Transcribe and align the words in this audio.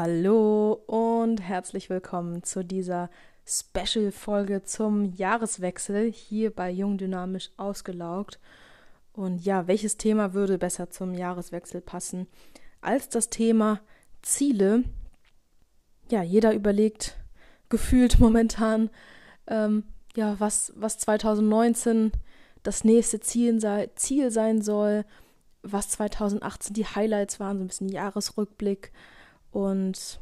Hallo 0.00 0.74
und 0.86 1.40
herzlich 1.40 1.90
willkommen 1.90 2.44
zu 2.44 2.64
dieser 2.64 3.10
Special-Folge 3.44 4.62
zum 4.62 5.12
Jahreswechsel 5.16 6.12
hier 6.12 6.54
bei 6.54 6.70
Jung 6.70 6.98
Dynamisch 6.98 7.50
Ausgelaugt. 7.56 8.38
Und 9.12 9.44
ja, 9.44 9.66
welches 9.66 9.96
Thema 9.96 10.34
würde 10.34 10.56
besser 10.56 10.88
zum 10.90 11.14
Jahreswechsel 11.14 11.80
passen 11.80 12.28
als 12.80 13.08
das 13.08 13.28
Thema 13.28 13.80
Ziele? 14.22 14.84
Ja, 16.12 16.22
jeder 16.22 16.54
überlegt 16.54 17.16
gefühlt 17.68 18.18
momentan, 18.20 18.90
ähm, 19.48 19.82
ja, 20.14 20.36
was, 20.38 20.72
was 20.76 20.98
2019 20.98 22.12
das 22.62 22.84
nächste 22.84 23.18
Ziel, 23.18 23.60
sei, 23.60 23.90
Ziel 23.96 24.30
sein 24.30 24.62
soll, 24.62 25.04
was 25.62 25.88
2018 25.88 26.72
die 26.72 26.86
Highlights 26.86 27.40
waren, 27.40 27.58
so 27.58 27.64
ein 27.64 27.66
bisschen 27.66 27.88
Jahresrückblick. 27.88 28.92
Und 29.58 30.20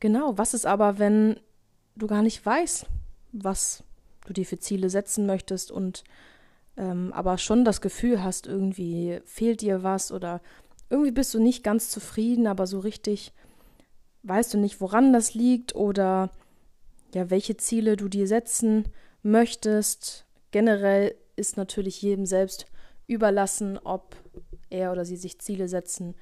genau, 0.00 0.38
was 0.38 0.54
ist 0.54 0.64
aber, 0.64 0.98
wenn 0.98 1.38
du 1.96 2.06
gar 2.06 2.22
nicht 2.22 2.46
weißt, 2.46 2.86
was 3.32 3.84
du 4.26 4.32
dir 4.32 4.46
für 4.46 4.58
Ziele 4.58 4.88
setzen 4.88 5.26
möchtest 5.26 5.70
und 5.70 6.02
ähm, 6.78 7.12
aber 7.12 7.36
schon 7.36 7.66
das 7.66 7.82
Gefühl 7.82 8.24
hast, 8.24 8.46
irgendwie 8.46 9.20
fehlt 9.26 9.60
dir 9.60 9.82
was 9.82 10.10
oder 10.10 10.40
irgendwie 10.88 11.10
bist 11.10 11.34
du 11.34 11.40
nicht 11.40 11.62
ganz 11.62 11.90
zufrieden, 11.90 12.46
aber 12.46 12.66
so 12.66 12.78
richtig 12.78 13.34
weißt 14.22 14.54
du 14.54 14.58
nicht, 14.58 14.80
woran 14.80 15.12
das 15.12 15.34
liegt 15.34 15.74
oder 15.74 16.30
ja, 17.12 17.28
welche 17.28 17.58
Ziele 17.58 17.98
du 17.98 18.08
dir 18.08 18.26
setzen 18.26 18.88
möchtest. 19.22 20.24
Generell 20.52 21.14
ist 21.36 21.58
natürlich 21.58 22.00
jedem 22.00 22.24
selbst 22.24 22.64
überlassen, 23.08 23.78
ob 23.84 24.16
er 24.70 24.90
oder 24.90 25.04
sie 25.04 25.18
sich 25.18 25.38
Ziele 25.38 25.68
setzen 25.68 26.14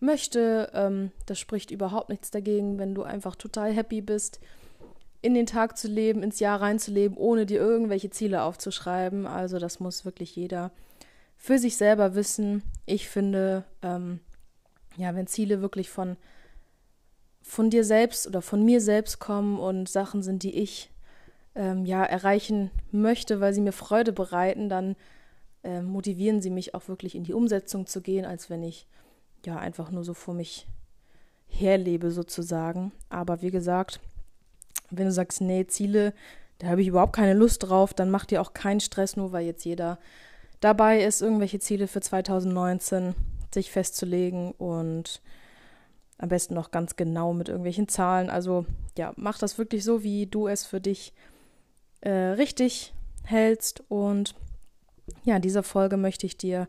möchte. 0.00 0.70
Ähm, 0.74 1.12
das 1.26 1.38
spricht 1.38 1.70
überhaupt 1.70 2.08
nichts 2.08 2.30
dagegen, 2.30 2.78
wenn 2.78 2.94
du 2.94 3.02
einfach 3.02 3.36
total 3.36 3.72
happy 3.72 4.00
bist, 4.00 4.40
in 5.22 5.34
den 5.34 5.46
Tag 5.46 5.76
zu 5.76 5.88
leben, 5.88 6.22
ins 6.22 6.40
Jahr 6.40 6.60
reinzuleben, 6.60 7.16
ohne 7.16 7.46
dir 7.46 7.60
irgendwelche 7.60 8.10
Ziele 8.10 8.42
aufzuschreiben. 8.42 9.26
Also 9.26 9.58
das 9.58 9.80
muss 9.80 10.04
wirklich 10.04 10.34
jeder 10.34 10.72
für 11.36 11.58
sich 11.58 11.76
selber 11.76 12.14
wissen. 12.14 12.62
Ich 12.86 13.08
finde, 13.08 13.64
ähm, 13.82 14.20
ja, 14.96 15.14
wenn 15.14 15.26
Ziele 15.26 15.60
wirklich 15.60 15.90
von, 15.90 16.16
von 17.42 17.70
dir 17.70 17.84
selbst 17.84 18.26
oder 18.26 18.42
von 18.42 18.64
mir 18.64 18.80
selbst 18.80 19.18
kommen 19.18 19.58
und 19.58 19.88
Sachen 19.88 20.22
sind, 20.22 20.42
die 20.42 20.54
ich 20.58 20.90
ähm, 21.54 21.84
ja 21.84 22.04
erreichen 22.04 22.70
möchte, 22.90 23.40
weil 23.40 23.52
sie 23.52 23.60
mir 23.60 23.72
Freude 23.72 24.12
bereiten, 24.12 24.68
dann 24.68 24.96
äh, 25.62 25.82
motivieren 25.82 26.40
sie 26.40 26.50
mich 26.50 26.74
auch 26.74 26.88
wirklich 26.88 27.14
in 27.14 27.24
die 27.24 27.34
Umsetzung 27.34 27.86
zu 27.86 28.00
gehen, 28.00 28.24
als 28.24 28.48
wenn 28.50 28.62
ich 28.62 28.86
ja 29.46 29.58
einfach 29.58 29.90
nur 29.90 30.04
so 30.04 30.14
vor 30.14 30.34
mich 30.34 30.66
herlebe 31.48 32.10
sozusagen. 32.10 32.92
Aber 33.08 33.42
wie 33.42 33.50
gesagt, 33.50 34.00
wenn 34.90 35.06
du 35.06 35.12
sagst, 35.12 35.40
nee, 35.40 35.66
Ziele, 35.66 36.12
da 36.58 36.68
habe 36.68 36.82
ich 36.82 36.88
überhaupt 36.88 37.14
keine 37.14 37.34
Lust 37.34 37.64
drauf, 37.64 37.94
dann 37.94 38.10
mach 38.10 38.26
dir 38.26 38.40
auch 38.42 38.52
keinen 38.52 38.80
Stress, 38.80 39.16
nur 39.16 39.32
weil 39.32 39.46
jetzt 39.46 39.64
jeder 39.64 39.98
dabei 40.60 41.02
ist, 41.02 41.22
irgendwelche 41.22 41.58
Ziele 41.58 41.86
für 41.86 42.00
2019 42.00 43.14
sich 43.52 43.70
festzulegen 43.70 44.52
und 44.52 45.22
am 46.18 46.28
besten 46.28 46.54
noch 46.54 46.70
ganz 46.70 46.96
genau 46.96 47.32
mit 47.32 47.48
irgendwelchen 47.48 47.88
Zahlen. 47.88 48.28
Also 48.28 48.66
ja, 48.96 49.12
mach 49.16 49.38
das 49.38 49.56
wirklich 49.56 49.84
so, 49.84 50.02
wie 50.02 50.26
du 50.26 50.48
es 50.48 50.66
für 50.66 50.80
dich 50.80 51.14
äh, 52.02 52.10
richtig 52.10 52.92
hältst. 53.24 53.82
Und 53.88 54.34
ja, 55.24 55.36
in 55.36 55.42
dieser 55.42 55.62
Folge 55.62 55.96
möchte 55.96 56.26
ich 56.26 56.36
dir 56.36 56.68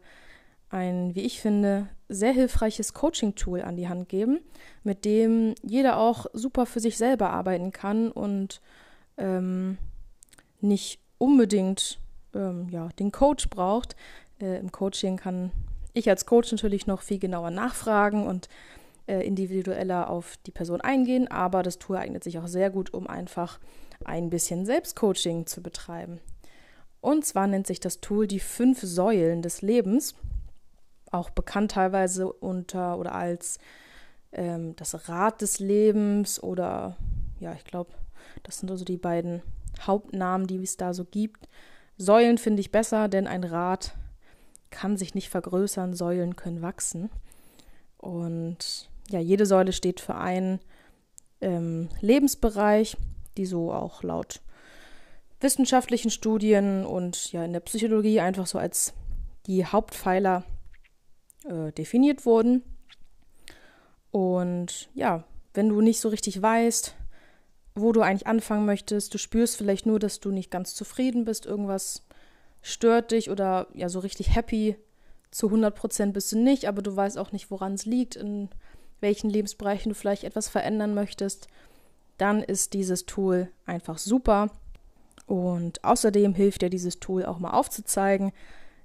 ein, 0.69 1.13
wie 1.15 1.21
ich 1.21 1.41
finde, 1.41 1.89
sehr 2.11 2.33
hilfreiches 2.33 2.93
Coaching-Tool 2.93 3.61
an 3.61 3.77
die 3.77 3.87
Hand 3.87 4.09
geben, 4.09 4.39
mit 4.83 5.05
dem 5.05 5.55
jeder 5.63 5.97
auch 5.97 6.25
super 6.33 6.65
für 6.65 6.79
sich 6.79 6.97
selber 6.97 7.29
arbeiten 7.29 7.71
kann 7.71 8.11
und 8.11 8.61
ähm, 9.17 9.77
nicht 10.59 10.99
unbedingt 11.17 11.99
ähm, 12.35 12.67
ja, 12.69 12.89
den 12.99 13.11
Coach 13.11 13.49
braucht. 13.49 13.95
Äh, 14.39 14.59
Im 14.59 14.71
Coaching 14.71 15.17
kann 15.17 15.51
ich 15.93 16.09
als 16.09 16.25
Coach 16.25 16.51
natürlich 16.51 16.87
noch 16.87 17.01
viel 17.01 17.19
genauer 17.19 17.51
nachfragen 17.51 18.27
und 18.27 18.49
äh, 19.07 19.25
individueller 19.25 20.09
auf 20.09 20.37
die 20.45 20.51
Person 20.51 20.81
eingehen, 20.81 21.29
aber 21.29 21.63
das 21.63 21.79
Tool 21.79 21.97
eignet 21.97 22.23
sich 22.23 22.39
auch 22.39 22.47
sehr 22.47 22.69
gut, 22.69 22.93
um 22.93 23.07
einfach 23.07 23.59
ein 24.05 24.29
bisschen 24.29 24.65
Selbstcoaching 24.65 25.45
zu 25.45 25.61
betreiben. 25.61 26.19
Und 27.01 27.25
zwar 27.25 27.47
nennt 27.47 27.67
sich 27.67 27.79
das 27.79 27.99
Tool 27.99 28.27
die 28.27 28.39
fünf 28.39 28.81
Säulen 28.81 29.41
des 29.41 29.61
Lebens 29.61 30.15
auch 31.11 31.29
bekannt 31.29 31.71
teilweise 31.71 32.31
unter 32.31 32.97
oder 32.97 33.13
als 33.13 33.59
ähm, 34.31 34.75
das 34.77 35.09
Rad 35.09 35.41
des 35.41 35.59
Lebens 35.59 36.41
oder 36.41 36.95
ja, 37.39 37.53
ich 37.53 37.63
glaube, 37.63 37.91
das 38.43 38.59
sind 38.59 38.71
also 38.71 38.85
die 38.85 38.97
beiden 38.97 39.41
Hauptnamen, 39.81 40.47
die 40.47 40.61
es 40.63 40.77
da 40.77 40.93
so 40.93 41.05
gibt. 41.05 41.47
Säulen 41.97 42.37
finde 42.37 42.61
ich 42.61 42.71
besser, 42.71 43.07
denn 43.07 43.27
ein 43.27 43.43
Rad 43.43 43.95
kann 44.69 44.97
sich 44.97 45.13
nicht 45.13 45.29
vergrößern, 45.29 45.93
Säulen 45.93 46.35
können 46.35 46.61
wachsen. 46.61 47.09
Und 47.97 48.89
ja, 49.09 49.19
jede 49.19 49.45
Säule 49.45 49.73
steht 49.73 49.99
für 49.99 50.15
einen 50.15 50.59
ähm, 51.41 51.89
Lebensbereich, 51.99 52.95
die 53.37 53.45
so 53.45 53.73
auch 53.73 54.03
laut 54.03 54.41
wissenschaftlichen 55.41 56.11
Studien 56.11 56.85
und 56.85 57.31
ja 57.31 57.43
in 57.43 57.53
der 57.53 57.61
Psychologie 57.61 58.19
einfach 58.19 58.45
so 58.45 58.59
als 58.59 58.93
die 59.47 59.65
Hauptpfeiler 59.65 60.43
äh, 61.45 61.71
definiert 61.71 62.25
wurden. 62.25 62.63
Und 64.11 64.89
ja, 64.93 65.23
wenn 65.53 65.69
du 65.69 65.81
nicht 65.81 65.99
so 65.99 66.09
richtig 66.09 66.41
weißt, 66.41 66.95
wo 67.75 67.91
du 67.91 68.01
eigentlich 68.01 68.27
anfangen 68.27 68.65
möchtest, 68.65 69.13
du 69.13 69.17
spürst 69.17 69.57
vielleicht 69.57 69.85
nur, 69.85 69.99
dass 69.99 70.19
du 70.19 70.31
nicht 70.31 70.51
ganz 70.51 70.75
zufrieden 70.75 71.25
bist, 71.25 71.45
irgendwas 71.45 72.03
stört 72.61 73.11
dich 73.11 73.29
oder 73.29 73.67
ja, 73.73 73.89
so 73.89 73.99
richtig 73.99 74.35
happy 74.35 74.75
zu 75.31 75.47
100 75.47 75.73
Prozent 75.73 76.13
bist 76.13 76.31
du 76.31 76.37
nicht, 76.37 76.67
aber 76.67 76.81
du 76.81 76.95
weißt 76.95 77.17
auch 77.17 77.31
nicht, 77.31 77.49
woran 77.49 77.73
es 77.73 77.85
liegt, 77.85 78.17
in 78.17 78.49
welchen 78.99 79.29
Lebensbereichen 79.29 79.89
du 79.89 79.95
vielleicht 79.95 80.25
etwas 80.25 80.49
verändern 80.49 80.93
möchtest, 80.93 81.47
dann 82.17 82.43
ist 82.43 82.73
dieses 82.73 83.05
Tool 83.05 83.49
einfach 83.65 83.97
super. 83.97 84.51
Und 85.25 85.83
außerdem 85.83 86.35
hilft 86.35 86.61
dir 86.61 86.69
dieses 86.69 86.99
Tool 86.99 87.25
auch 87.25 87.39
mal 87.39 87.51
aufzuzeigen, 87.51 88.33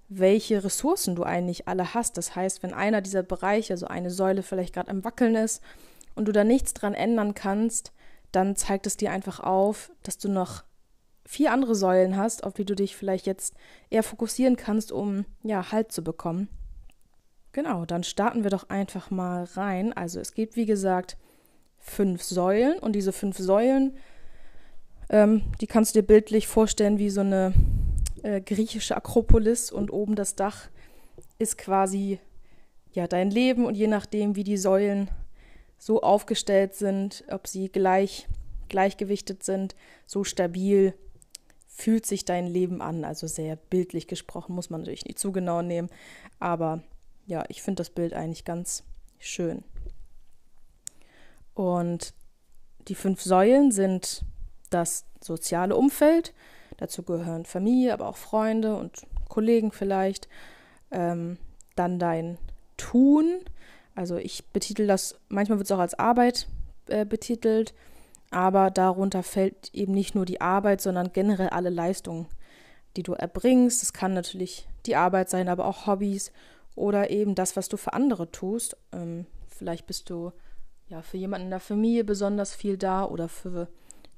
welche 0.09 0.63
Ressourcen 0.63 1.17
du 1.17 1.25
eigentlich 1.25 1.69
alle 1.69 1.95
hast. 1.95 2.17
Das 2.17 2.37
heißt, 2.37 2.63
wenn 2.63 2.75
einer 2.75 3.01
dieser 3.01 3.23
Bereiche, 3.23 3.73
also 3.75 3.87
eine 3.87 4.11
Säule 4.11 4.43
vielleicht 4.43 4.75
gerade 4.75 4.91
am 4.91 5.05
Wackeln 5.05 5.35
ist 5.35 5.63
und 6.15 6.27
du 6.27 6.33
da 6.33 6.45
nichts 6.45 6.75
dran 6.75 6.95
ändern 6.95 7.35
kannst, 7.35 7.93
dann 8.33 8.57
zeigt 8.57 8.87
es 8.87 8.97
dir 8.97 9.11
einfach 9.11 9.41
auf, 9.41 9.91
dass 10.03 10.19
du 10.19 10.29
noch 10.29 10.65
vier 11.25 11.53
andere 11.53 11.75
Säulen 11.75 12.17
hast, 12.17 12.45
auf 12.45 12.55
die 12.55 12.65
du 12.65 12.75
dich 12.75 12.95
vielleicht 12.95 13.27
jetzt 13.27 13.55
eher 13.91 14.03
fokussieren 14.03 14.57
kannst, 14.57 14.93
um 14.93 15.25
ja 15.43 15.73
Halt 15.73 15.91
zu 15.91 16.03
bekommen. 16.05 16.49
Genau, 17.53 17.85
dann 17.85 18.05
starten 18.05 18.45
wir 18.45 18.51
doch 18.51 18.69
einfach 18.69 19.11
mal 19.11 19.45
rein. 19.55 19.93
Also 19.93 20.21
es 20.21 20.35
gibt, 20.35 20.57
wie 20.57 20.67
gesagt, 20.67 21.17
fünf 21.79 22.23
Säulen 22.23 22.79
und 22.79 22.93
diese 22.93 23.13
fünf 23.13 23.39
Säulen, 23.39 23.97
ähm, 25.09 25.43
die 25.61 25.67
kannst 25.67 25.95
du 25.95 26.01
dir 26.01 26.07
bildlich 26.07 26.47
vorstellen 26.47 26.99
wie 26.99 27.11
so 27.11 27.23
eine 27.23 27.55
äh, 28.23 28.41
griechische 28.41 28.97
Akropolis 28.97 29.71
und 29.71 29.93
oben 29.93 30.15
das 30.15 30.35
Dach 30.35 30.69
ist 31.39 31.59
quasi 31.59 32.19
ja 32.93 33.07
dein 33.07 33.31
Leben 33.31 33.67
und 33.67 33.75
je 33.75 33.87
nachdem, 33.87 34.37
wie 34.37 34.45
die 34.45 34.57
Säulen 34.57 35.11
so 35.79 36.03
aufgestellt 36.03 36.75
sind, 36.75 37.25
ob 37.29 37.47
sie 37.47 37.69
gleich 37.69 38.27
gleichgewichtet 38.69 39.45
sind, 39.45 39.77
so 40.07 40.25
stabil 40.25 40.95
fühlt 41.69 42.07
sich 42.07 42.25
dein 42.25 42.47
Leben 42.47 42.81
an. 42.81 43.05
Also 43.05 43.27
sehr 43.27 43.57
bildlich 43.57 44.09
gesprochen, 44.09 44.55
muss 44.55 44.71
man 44.71 44.81
natürlich 44.81 45.05
nicht 45.05 45.19
zu 45.19 45.31
genau 45.31 45.63
nehmen, 45.63 45.91
aber 46.41 46.83
ja, 47.27 47.45
ich 47.49 47.63
finde 47.63 47.81
das 47.81 47.91
Bild 47.91 48.15
eigentlich 48.15 48.45
ganz 48.45 48.83
schön. 49.19 49.63
Und 51.55 52.15
die 52.89 52.95
fünf 52.95 53.23
Säulen 53.23 53.73
sind 53.73 54.25
das 54.71 55.05
soziale 55.21 55.77
Umfeld, 55.77 56.35
Dazu 56.77 57.03
gehören 57.03 57.45
Familie, 57.45 57.93
aber 57.93 58.09
auch 58.09 58.17
Freunde 58.17 58.77
und 58.77 59.07
Kollegen 59.29 59.73
vielleicht. 59.73 60.29
Ähm, 60.91 61.39
dann 61.77 61.99
dein 61.99 62.39
Tun. 62.77 63.41
Also 63.95 64.17
ich 64.17 64.47
betitel 64.49 64.87
das, 64.87 65.19
manchmal 65.29 65.59
wird 65.59 65.67
es 65.67 65.73
auch 65.73 65.79
als 65.81 65.99
Arbeit 65.99 66.49
äh, 66.89 67.05
betitelt, 67.07 67.73
aber 68.31 68.71
darunter 68.71 69.23
fällt 69.23 69.73
eben 69.73 69.93
nicht 69.93 70.15
nur 70.15 70.25
die 70.25 70.41
Arbeit, 70.41 70.81
sondern 70.81 71.13
generell 71.13 71.49
alle 71.51 71.71
Leistungen, 71.71 72.27
die 72.97 73.03
du 73.03 73.13
erbringst. 73.13 73.83
Es 73.83 73.93
kann 73.93 74.13
natürlich 74.13 74.69
die 74.85 74.97
Arbeit 74.97 75.31
sein, 75.31 75.49
aber 75.49 75.67
auch 75.67 75.87
Hobbys 75.87 76.33
oder 76.75 77.11
eben 77.11 77.35
das, 77.35 77.57
was 77.57 77.69
du 77.69 77.77
für 77.77 77.93
andere 77.93 78.31
tust. 78.31 78.77
Ähm, 78.93 79.27
vielleicht 79.49 79.87
bist 79.87 80.11
du 80.11 80.33
ja 80.89 81.03
für 81.03 81.17
jemanden 81.17 81.47
in 81.47 81.51
der 81.51 81.61
Familie 81.61 82.05
besonders 82.05 82.55
viel 82.55 82.77
da 82.77 83.05
oder 83.05 83.29
für 83.29 83.69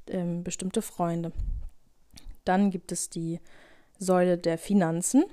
ähm, 0.09 0.43
bestimmte 0.43 0.83
Freunde. 0.83 1.33
Dann 2.49 2.71
gibt 2.71 2.93
es 2.93 3.11
die 3.11 3.41
Säule 3.99 4.39
der 4.39 4.57
Finanzen, 4.57 5.25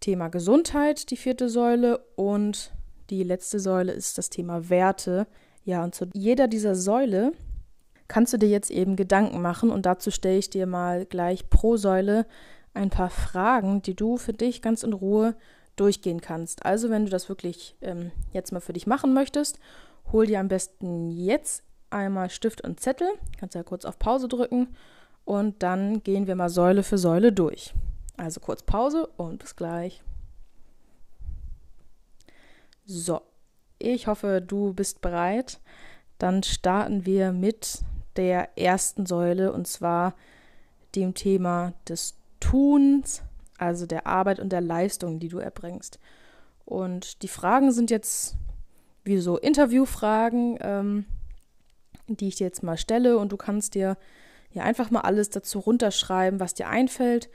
Thema 0.00 0.28
Gesundheit, 0.28 1.10
die 1.10 1.18
vierte 1.18 1.50
Säule. 1.50 1.98
Und 2.16 2.72
die 3.10 3.22
letzte 3.22 3.60
Säule 3.60 3.92
ist 3.92 4.16
das 4.16 4.30
Thema 4.30 4.70
Werte, 4.70 5.26
Ja, 5.64 5.84
und 5.84 5.94
zu 5.94 6.06
jeder 6.14 6.48
dieser 6.48 6.74
Säule 6.74 7.32
kannst 8.08 8.32
du 8.32 8.38
dir 8.38 8.48
jetzt 8.48 8.70
eben 8.70 8.96
Gedanken 8.96 9.42
machen. 9.42 9.70
Und 9.70 9.84
dazu 9.84 10.10
stelle 10.10 10.38
ich 10.38 10.48
dir 10.48 10.66
mal 10.66 11.04
gleich 11.04 11.50
pro 11.50 11.76
Säule 11.76 12.26
ein 12.72 12.88
paar 12.88 13.10
Fragen, 13.10 13.82
die 13.82 13.94
du 13.94 14.16
für 14.16 14.32
dich 14.32 14.62
ganz 14.62 14.82
in 14.82 14.94
Ruhe 14.94 15.34
durchgehen 15.76 16.22
kannst. 16.22 16.64
Also 16.64 16.88
wenn 16.88 17.04
du 17.04 17.10
das 17.10 17.28
wirklich 17.28 17.76
ähm, 17.82 18.10
jetzt 18.32 18.52
mal 18.52 18.60
für 18.60 18.72
dich 18.72 18.86
machen 18.86 19.12
möchtest, 19.12 19.58
hol 20.10 20.26
dir 20.26 20.40
am 20.40 20.48
besten 20.48 21.10
jetzt 21.10 21.62
einmal 21.90 22.30
Stift 22.30 22.62
und 22.62 22.80
Zettel, 22.80 23.08
kannst 23.38 23.54
ja 23.54 23.62
kurz 23.62 23.84
auf 23.84 23.98
Pause 23.98 24.28
drücken 24.28 24.68
und 25.24 25.62
dann 25.62 26.02
gehen 26.02 26.26
wir 26.26 26.36
mal 26.36 26.48
Säule 26.48 26.82
für 26.82 26.98
Säule 26.98 27.32
durch. 27.32 27.74
Also 28.16 28.40
kurz 28.40 28.62
Pause 28.62 29.06
und 29.16 29.38
bis 29.38 29.56
gleich. 29.56 30.02
So, 32.84 33.22
ich 33.78 34.06
hoffe, 34.06 34.42
du 34.42 34.72
bist 34.74 35.00
bereit. 35.00 35.60
Dann 36.18 36.42
starten 36.42 37.06
wir 37.06 37.32
mit 37.32 37.80
der 38.16 38.56
ersten 38.58 39.06
Säule 39.06 39.52
und 39.52 39.66
zwar 39.66 40.14
dem 40.94 41.14
Thema 41.14 41.72
des 41.88 42.16
Tuns, 42.40 43.22
also 43.58 43.86
der 43.86 44.06
Arbeit 44.06 44.40
und 44.40 44.50
der 44.50 44.60
Leistung, 44.60 45.18
die 45.18 45.28
du 45.28 45.38
erbringst. 45.38 45.98
Und 46.64 47.22
die 47.22 47.28
Fragen 47.28 47.72
sind 47.72 47.90
jetzt 47.90 48.36
wie 49.04 49.18
so 49.18 49.38
Interviewfragen, 49.38 50.58
ähm, 50.60 51.06
die 52.08 52.28
ich 52.28 52.36
dir 52.36 52.44
jetzt 52.46 52.62
mal 52.62 52.76
stelle 52.76 53.18
und 53.18 53.32
du 53.32 53.36
kannst 53.36 53.74
dir 53.74 53.96
ja 54.52 54.62
einfach 54.62 54.90
mal 54.90 55.00
alles 55.00 55.30
dazu 55.30 55.58
runterschreiben, 55.58 56.40
was 56.40 56.54
dir 56.54 56.68
einfällt 56.68 57.28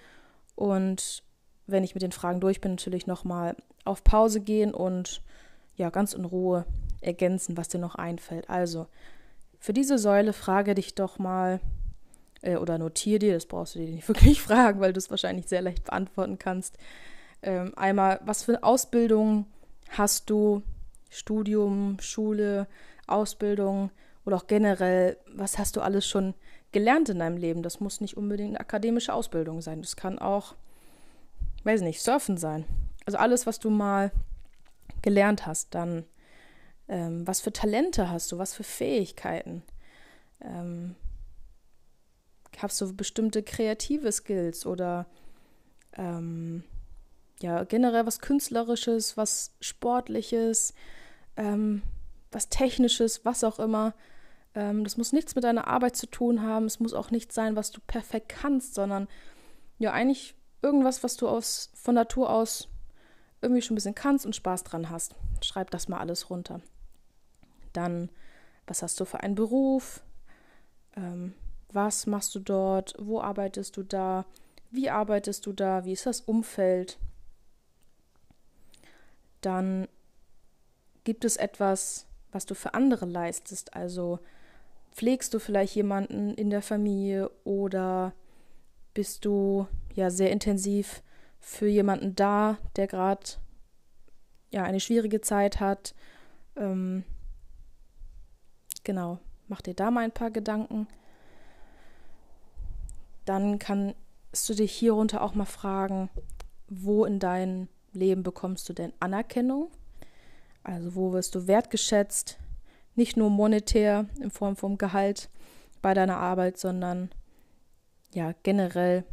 und 0.55 1.23
wenn 1.67 1.83
ich 1.83 1.93
mit 1.93 2.01
den 2.01 2.11
Fragen 2.11 2.39
durch 2.39 2.61
bin, 2.61 2.71
natürlich 2.71 3.07
nochmal 3.07 3.55
auf 3.83 4.03
Pause 4.03 4.41
gehen 4.41 4.73
und 4.73 5.21
ja, 5.75 5.89
ganz 5.89 6.13
in 6.13 6.25
Ruhe 6.25 6.65
ergänzen, 7.01 7.57
was 7.57 7.67
dir 7.67 7.77
noch 7.77 7.95
einfällt. 7.95 8.49
Also, 8.49 8.87
für 9.59 9.73
diese 9.73 9.97
Säule 9.97 10.33
frage 10.33 10.75
dich 10.75 10.95
doch 10.95 11.19
mal 11.19 11.59
äh, 12.41 12.55
oder 12.55 12.77
notiere 12.77 13.19
dir, 13.19 13.33
das 13.33 13.45
brauchst 13.45 13.75
du 13.75 13.79
dir 13.79 13.89
nicht 13.89 14.07
wirklich 14.07 14.41
fragen, 14.41 14.79
weil 14.79 14.93
du 14.93 14.97
es 14.97 15.09
wahrscheinlich 15.09 15.47
sehr 15.47 15.61
leicht 15.61 15.83
beantworten 15.85 16.39
kannst. 16.39 16.77
Ähm, 17.41 17.73
einmal, 17.75 18.19
was 18.25 18.43
für 18.43 18.63
Ausbildung 18.63 19.45
hast 19.89 20.29
du? 20.29 20.63
Studium, 21.09 21.97
Schule, 22.01 22.67
Ausbildung 23.07 23.91
oder 24.27 24.35
auch 24.35 24.47
generell, 24.47 25.15
was 25.33 25.57
hast 25.57 25.77
du 25.77 25.81
alles 25.81 26.05
schon 26.05 26.33
gelernt 26.73 27.07
in 27.07 27.19
deinem 27.19 27.37
Leben? 27.37 27.63
Das 27.63 27.79
muss 27.79 28.01
nicht 28.01 28.17
unbedingt 28.17 28.49
eine 28.49 28.59
akademische 28.59 29.13
Ausbildung 29.13 29.61
sein. 29.61 29.81
Das 29.81 29.95
kann 29.95 30.19
auch, 30.19 30.53
weiß 31.63 31.79
nicht, 31.79 32.01
Surfen 32.01 32.35
sein. 32.35 32.65
Also 33.05 33.17
alles, 33.19 33.47
was 33.47 33.57
du 33.59 33.69
mal 33.69 34.11
gelernt 35.01 35.47
hast, 35.47 35.73
dann 35.73 36.03
ähm, 36.89 37.25
was 37.25 37.39
für 37.39 37.53
Talente 37.53 38.09
hast 38.09 38.29
du, 38.33 38.37
was 38.37 38.53
für 38.53 38.65
Fähigkeiten. 38.65 39.63
Ähm, 40.41 40.95
hast 42.57 42.81
du 42.81 42.93
bestimmte 42.93 43.43
kreative 43.43 44.11
Skills 44.11 44.65
oder 44.65 45.05
ähm, 45.93 46.65
ja, 47.39 47.63
generell 47.63 48.05
was 48.05 48.19
Künstlerisches, 48.19 49.15
was 49.15 49.53
Sportliches, 49.61 50.73
ähm, 51.37 51.81
was 52.29 52.49
Technisches, 52.49 53.23
was 53.23 53.45
auch 53.45 53.59
immer. 53.59 53.93
Ähm, 54.57 54.83
das 54.83 54.97
muss 54.97 55.13
nichts 55.13 55.35
mit 55.35 55.43
deiner 55.43 55.67
Arbeit 55.67 55.95
zu 55.95 56.07
tun 56.07 56.41
haben. 56.41 56.65
Es 56.65 56.79
muss 56.79 56.93
auch 56.95 57.11
nichts 57.11 57.35
sein, 57.35 57.55
was 57.55 57.71
du 57.71 57.79
perfekt 57.79 58.29
kannst, 58.29 58.73
sondern 58.73 59.07
ja, 59.77 59.93
eigentlich 59.93 60.33
irgendwas, 60.63 61.03
was 61.03 61.15
du 61.15 61.29
aus, 61.29 61.69
von 61.75 61.93
Natur 61.93 62.31
aus 62.31 62.67
irgendwie 63.39 63.61
schon 63.61 63.75
ein 63.75 63.75
bisschen 63.75 63.93
kannst 63.93 64.25
und 64.25 64.35
Spaß 64.35 64.63
dran 64.63 64.89
hast. 64.89 65.13
Schreib 65.43 65.69
das 65.69 65.87
mal 65.87 65.99
alles 65.99 66.31
runter. 66.31 66.59
Dann, 67.71 68.09
was 68.65 68.81
hast 68.81 68.99
du 68.99 69.05
für 69.05 69.19
einen 69.19 69.35
Beruf? 69.35 70.01
Ähm, 70.95 71.35
was 71.71 72.07
machst 72.07 72.33
du 72.33 72.39
dort? 72.39 72.95
Wo 72.97 73.21
arbeitest 73.21 73.77
du 73.77 73.83
da? 73.83 74.25
Wie 74.71 74.89
arbeitest 74.89 75.45
du 75.45 75.53
da? 75.53 75.85
Wie 75.85 75.91
ist 75.93 76.07
das 76.07 76.21
Umfeld? 76.21 76.97
Dann 79.41 79.87
gibt 81.03 81.25
es 81.25 81.37
etwas, 81.37 82.07
was 82.31 82.47
du 82.47 82.55
für 82.55 82.73
andere 82.73 83.05
leistest. 83.05 83.75
Also 83.75 84.17
pflegst 84.97 85.31
du 85.33 85.39
vielleicht 85.39 85.75
jemanden 85.75 86.33
in 86.33 86.49
der 86.49 86.63
Familie 86.63 87.29
oder 87.43 88.13
bist 88.95 89.25
du 89.25 89.67
ja 89.93 90.09
sehr 90.09 90.31
intensiv 90.31 91.03
für 91.39 91.67
jemanden 91.67 92.15
da, 92.15 92.57
der 92.75 92.87
gerade 92.87 93.21
ja 94.51 94.63
eine 94.63 94.79
schwierige 94.79 95.21
Zeit 95.21 95.59
hat. 95.59 95.93
Ähm, 96.55 97.03
genau, 98.83 99.19
mach 99.47 99.61
dir 99.61 99.75
da 99.75 99.91
mal 99.91 100.03
ein 100.03 100.11
paar 100.11 100.31
Gedanken. 100.31 100.87
Dann 103.25 103.59
kannst 103.59 104.49
du 104.49 104.55
dich 104.55 104.71
hierunter 104.71 105.21
auch 105.21 105.35
mal 105.35 105.45
fragen, 105.45 106.09
wo 106.69 107.05
in 107.05 107.19
deinem 107.19 107.67
Leben 107.91 108.23
bekommst 108.23 108.67
du 108.67 108.73
denn 108.73 108.93
Anerkennung? 108.99 109.69
Also 110.63 110.95
wo 110.95 111.13
wirst 111.13 111.35
du 111.35 111.45
wertgeschätzt? 111.45 112.39
Nicht 112.97 113.15
nur 113.15 113.29
monetär 113.29 114.07
in 114.19 114.29
Form 114.29 114.57
vom 114.57 114.77
Gehalt 114.77 115.29
bei 115.81 115.93
deiner 115.93 116.17
Arbeit, 116.17 116.57
sondern 116.57 117.09
ja 118.13 118.33
generell. 118.43 119.05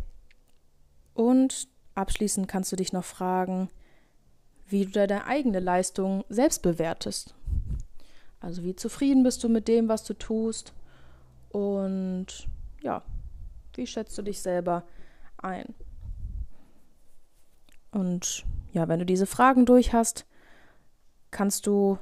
Und 1.13 1.69
Abschließend 1.95 2.49
kannst 2.49 2.73
du 2.73 2.77
dich 2.77 2.93
noch 2.93 3.05
fragen, 3.05 3.69
wie 4.67 4.87
du 4.87 4.91
deine 4.91 5.27
eigene 5.27 5.61
Leistung 5.61 6.25
selbst 6.29 6.63
bewertest. 6.63 7.35
Also 8.41 8.65
wie 8.65 8.75
zufrieden 8.75 9.23
bist 9.23 9.45
du 9.45 9.49
mit 9.49 9.69
dem, 9.69 9.89
was 9.89 10.05
du 10.05 10.15
tust 10.15 10.75
und 11.51 12.27
ja, 12.83 13.03
wie 13.75 13.87
schätzt 13.87 14.19
du 14.19 14.23
dich 14.23 14.41
selber 14.41 14.85
ein? 15.39 15.75
Und 17.93 18.45
ja, 18.73 18.89
wenn 18.89 18.99
du 18.99 19.07
diese 19.07 19.27
Fragen 19.27 19.67
durch 19.67 19.93
hast, 19.93 20.27
kannst 21.31 21.67
du 21.67 21.99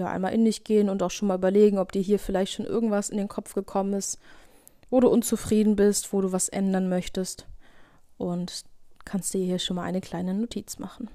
ja 0.00 0.08
einmal 0.08 0.32
in 0.32 0.44
dich 0.44 0.64
gehen 0.64 0.88
und 0.88 1.02
auch 1.02 1.10
schon 1.10 1.28
mal 1.28 1.38
überlegen, 1.38 1.78
ob 1.78 1.92
dir 1.92 2.02
hier 2.02 2.18
vielleicht 2.18 2.52
schon 2.52 2.66
irgendwas 2.66 3.10
in 3.10 3.18
den 3.18 3.28
Kopf 3.28 3.54
gekommen 3.54 3.92
ist, 3.92 4.18
wo 4.90 5.00
du 5.00 5.08
unzufrieden 5.08 5.76
bist, 5.76 6.12
wo 6.12 6.20
du 6.20 6.32
was 6.32 6.48
ändern 6.48 6.88
möchtest. 6.88 7.46
Und 8.18 8.64
kannst 9.04 9.32
du 9.34 9.38
hier 9.38 9.58
schon 9.58 9.76
mal 9.76 9.84
eine 9.84 10.00
kleine 10.00 10.34
Notiz 10.34 10.78
machen. 10.78 11.08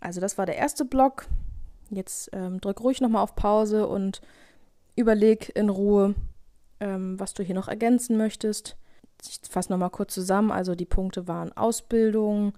Also 0.00 0.20
das 0.20 0.38
war 0.38 0.46
der 0.46 0.56
erste 0.56 0.84
Block. 0.84 1.26
Jetzt 1.90 2.30
ähm, 2.32 2.60
drück 2.60 2.80
ruhig 2.80 3.00
nochmal 3.00 3.22
auf 3.22 3.34
Pause 3.34 3.86
und 3.86 4.20
überleg 4.94 5.54
in 5.54 5.68
Ruhe, 5.68 6.14
ähm, 6.80 7.18
was 7.18 7.34
du 7.34 7.42
hier 7.42 7.54
noch 7.54 7.68
ergänzen 7.68 8.16
möchtest. 8.16 8.76
Ich 9.22 9.40
fasse 9.48 9.72
nochmal 9.72 9.90
kurz 9.90 10.14
zusammen. 10.14 10.50
Also 10.50 10.74
die 10.74 10.84
Punkte 10.84 11.26
waren 11.26 11.56
Ausbildung, 11.56 12.52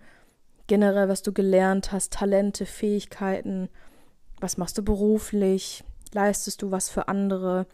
generell, 0.67 1.09
was 1.09 1.23
du 1.23 1.33
gelernt 1.33 1.93
hast, 1.93 2.13
Talente, 2.13 2.67
Fähigkeiten, 2.67 3.69
was 4.41 4.57
machst 4.57 4.79
du 4.79 4.83
beruflich, 4.83 5.85
leistest 6.13 6.63
du 6.63 6.71
was 6.71 6.89
für 6.89 7.09
andere, 7.09 7.67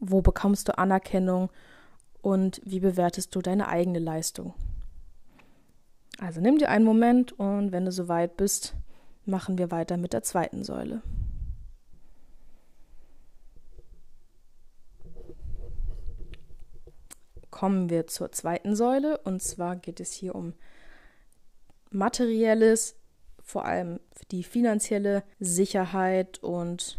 wo 0.00 0.22
bekommst 0.22 0.68
du 0.68 0.78
Anerkennung 0.78 1.50
und 2.22 2.60
wie 2.64 2.80
bewertest 2.80 3.34
du 3.34 3.42
deine 3.42 3.68
eigene 3.68 3.98
Leistung. 3.98 4.54
Also 6.18 6.40
nimm 6.40 6.58
dir 6.58 6.70
einen 6.70 6.84
Moment 6.84 7.38
und 7.38 7.72
wenn 7.72 7.84
du 7.84 7.92
soweit 7.92 8.36
bist, 8.36 8.74
machen 9.26 9.58
wir 9.58 9.70
weiter 9.70 9.96
mit 9.96 10.12
der 10.12 10.22
zweiten 10.22 10.64
Säule. 10.64 11.02
Kommen 17.50 17.90
wir 17.90 18.06
zur 18.06 18.32
zweiten 18.32 18.76
Säule 18.76 19.18
und 19.18 19.42
zwar 19.42 19.76
geht 19.76 20.00
es 20.00 20.12
hier 20.12 20.34
um 20.34 20.54
materielles, 21.90 22.96
vor 23.46 23.64
allem 23.64 24.00
die 24.32 24.42
finanzielle 24.42 25.22
Sicherheit 25.38 26.42
und 26.42 26.98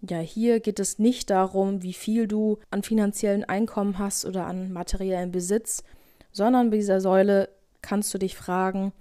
ja, 0.00 0.18
hier 0.18 0.60
geht 0.60 0.80
es 0.80 0.98
nicht 0.98 1.30
darum, 1.30 1.82
wie 1.82 1.92
viel 1.92 2.26
du 2.26 2.58
an 2.70 2.82
finanziellen 2.82 3.44
Einkommen 3.44 3.98
hast 3.98 4.24
oder 4.24 4.46
an 4.46 4.72
materiellen 4.72 5.30
Besitz, 5.32 5.84
sondern 6.32 6.70
bei 6.70 6.76
dieser 6.76 7.00
Säule 7.00 7.48
kannst 7.82 8.14
du 8.14 8.18
dich 8.18 8.36
fragen, 8.36 8.92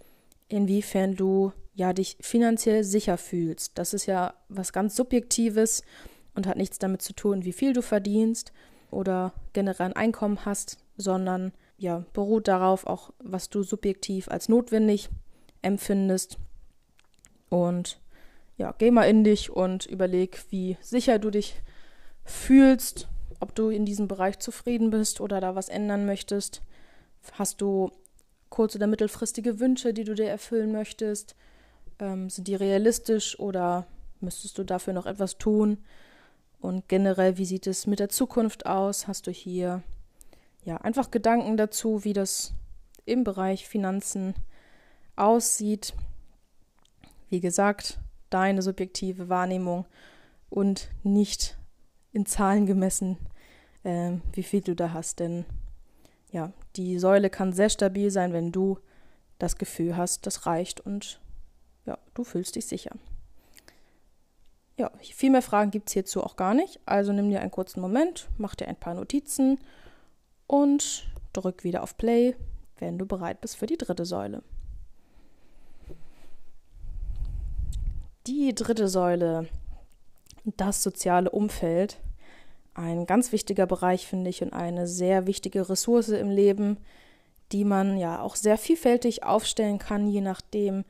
inwiefern 0.47 1.15
du 1.15 1.53
ja 1.73 1.93
dich 1.93 2.17
finanziell 2.19 2.83
sicher 2.83 3.17
fühlst. 3.17 3.77
Das 3.77 3.93
ist 3.93 4.05
ja 4.05 4.33
was 4.50 4.73
ganz 4.73 4.95
Subjektives 4.95 5.83
und 6.35 6.45
hat 6.47 6.57
nichts 6.57 6.77
damit 6.77 7.01
zu 7.01 7.13
tun, 7.13 7.45
wie 7.45 7.53
viel 7.53 7.73
du 7.73 7.81
verdienst 7.81 8.51
oder 8.89 9.33
generell 9.53 9.88
ein 9.88 9.95
Einkommen 9.95 10.45
hast, 10.45 10.77
sondern 10.97 11.53
ja, 11.77 12.05
beruht 12.13 12.47
darauf 12.47 12.85
auch, 12.85 13.11
was 13.19 13.50
du 13.50 13.63
subjektiv 13.63 14.29
als 14.29 14.50
notwendig 14.50 15.09
empfindest. 15.63 16.38
Und 17.51 18.00
ja, 18.58 18.74
geh 18.75 18.89
mal 18.89 19.03
in 19.03 19.24
dich 19.24 19.51
und 19.51 19.86
überleg, 19.86 20.43
wie 20.50 20.77
sicher 20.81 21.20
du 21.20 21.29
dich 21.29 21.62
fühlst, 22.25 23.08
ob 23.39 23.53
du 23.53 23.70
in 23.70 23.86
diesem 23.86 24.08
Bereich 24.08 24.39
zufrieden 24.39 24.89
bist 24.89 25.22
oder 25.22 25.39
da 25.39 25.53
was 25.53 25.70
ändern 25.70 26.08
möchtest. 26.08 26.63
Hast 27.34 27.62
du 27.62 27.91
kurz- 28.50 28.75
oder 28.75 28.88
mittelfristige 28.88 29.60
Wünsche, 29.60 29.93
die 29.93 30.05
du 30.05 30.15
dir 30.15 30.29
erfüllen 30.29 30.72
möchtest? 30.72 31.36
Ähm, 32.00 32.31
sind 32.31 32.48
die 32.48 32.55
realistisch 32.55 33.39
oder 33.39 33.86
Müsstest 34.22 34.58
du 34.60 34.63
dafür 34.63 34.93
noch 34.93 35.08
etwas 35.08 35.38
tun? 35.38 35.79
Und 36.60 36.88
generell, 36.88 37.38
wie 37.38 37.46
sieht 37.46 37.65
es 37.65 37.88
mit 37.88 38.00
der 38.00 38.10
Zukunft 38.10 38.67
aus? 38.67 39.08
Hast 39.08 39.25
du 39.25 39.31
hier 39.31 39.81
ja 40.63 40.77
einfach 40.77 41.10
Gedanken 41.10 41.58
dazu, 41.58 42.03
wie 42.03 42.13
das 42.13 42.53
im 43.05 43.24
Bereich 43.24 43.67
Finanzen 43.67 44.36
aussieht? 45.15 45.96
Wie 47.31 47.39
gesagt, 47.39 47.97
deine 48.29 48.61
subjektive 48.61 49.29
Wahrnehmung 49.29 49.85
und 50.50 50.89
nicht 51.01 51.57
in 52.11 52.25
Zahlen 52.25 52.65
gemessen, 52.65 53.17
äh, 53.83 54.17
wie 54.33 54.43
viel 54.43 54.59
du 54.59 54.75
da 54.75 54.91
hast. 54.91 55.21
Denn 55.21 55.45
ja, 56.31 56.51
die 56.75 57.00
Säule 57.00 57.29
kann 57.29 57.53
sehr 57.53 57.69
stabil 57.69 58.11
sein, 58.11 58.33
wenn 58.33 58.51
du 58.51 58.79
das 59.39 59.55
Gefühl 59.55 59.95
hast, 59.95 60.27
das 60.27 60.45
reicht 60.45 60.81
und 60.81 61.21
ja, 61.85 61.97
du 62.13 62.25
fühlst 62.25 62.57
dich 62.57 62.65
sicher. 62.65 62.91
Ja, 64.77 64.91
viel 65.00 65.29
mehr 65.29 65.41
Fragen 65.41 65.71
gibt 65.71 65.88
es 65.88 65.93
hierzu 65.93 66.21
auch 66.21 66.35
gar 66.35 66.53
nicht. 66.53 66.81
Also 66.85 67.13
nimm 67.13 67.29
dir 67.29 67.39
einen 67.39 67.50
kurzen 67.50 67.79
Moment, 67.79 68.27
mach 68.38 68.55
dir 68.55 68.67
ein 68.67 68.75
paar 68.75 68.93
Notizen 68.93 69.57
und 70.47 71.07
drück 71.31 71.63
wieder 71.63 71.81
auf 71.81 71.97
Play, 71.97 72.35
wenn 72.77 72.97
du 72.97 73.05
bereit 73.05 73.39
bist 73.39 73.55
für 73.55 73.67
die 73.67 73.77
dritte 73.77 74.03
Säule. 74.03 74.43
Die 78.28 78.54
dritte 78.54 78.88
Säule, 78.88 79.48
das 80.44 80.84
soziale 80.84 81.32
Umfeld, 81.32 81.98
ein 82.75 83.08
ganz 83.08 83.32
wichtiger 83.32 83.66
Bereich, 83.66 84.06
finde 84.06 84.30
ich, 84.30 84.44
und 84.44 84.54
eine 84.54 84.86
sehr 84.86 85.25
wichtige 85.25 85.68
Ressource 85.68 86.10
im 86.10 86.30
Leben, 86.30 86.78
die 87.51 87.66
man 87.66 87.98
ja 87.98 88.22
auch 88.22 88.36
sehr 88.36 88.60
vielfältig 88.60 89.24
aufstellen 89.24 89.80
kann, 89.80 90.08
je 90.08 90.22
nachdem, 90.22 90.86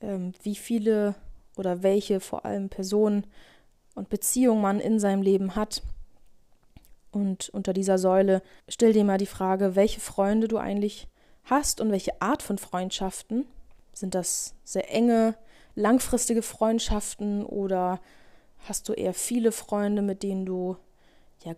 ähm, 0.00 0.34
wie 0.42 0.54
viele 0.54 1.16
oder 1.56 1.82
welche 1.82 2.20
vor 2.20 2.44
allem 2.44 2.68
Personen 2.68 3.26
und 3.96 4.08
Beziehungen 4.08 4.62
man 4.62 4.78
in 4.78 5.00
seinem 5.00 5.22
Leben 5.22 5.56
hat. 5.56 5.82
Und 7.10 7.50
unter 7.50 7.72
dieser 7.72 7.98
Säule 7.98 8.40
stell 8.68 8.92
dir 8.92 9.04
mal 9.04 9.18
die 9.18 9.26
Frage, 9.26 9.74
welche 9.74 10.00
Freunde 10.00 10.46
du 10.46 10.58
eigentlich 10.58 11.08
hast 11.44 11.80
und 11.80 11.90
welche 11.90 12.22
Art 12.22 12.42
von 12.42 12.56
Freundschaften. 12.56 13.46
Sind 13.92 14.14
das 14.14 14.54
sehr 14.64 14.90
enge, 14.94 15.34
langfristige 15.74 16.42
Freundschaften 16.42 17.44
oder 17.44 18.00
hast 18.68 18.88
du 18.88 18.92
eher 18.92 19.14
viele 19.14 19.52
Freunde, 19.52 20.02
mit 20.02 20.22
denen 20.22 20.46
du, 20.46 20.76
ja, 21.44 21.54